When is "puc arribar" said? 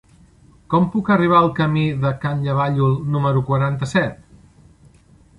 0.93-1.35